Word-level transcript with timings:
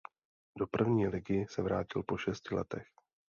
Do 0.57 0.67
první 0.67 1.07
ligy 1.07 1.45
se 1.49 1.61
vrátil 1.61 2.03
po 2.03 2.17
šesti 2.17 2.55
letech. 2.55 2.85